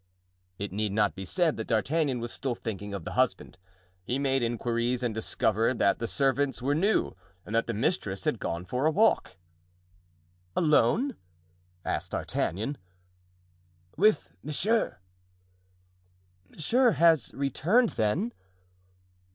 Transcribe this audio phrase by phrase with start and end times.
[0.57, 3.59] It need not be said that D'Artagnan was still thinking of the husband.
[4.03, 8.39] He made inquiries and discovered that the servants were new and that the mistress had
[8.39, 9.37] gone for a walk.
[10.55, 11.17] "Alone?"
[11.85, 12.79] asked D'Artagnan.
[13.95, 14.97] "With monsieur."
[16.49, 18.33] "Monsieur has returned, then?"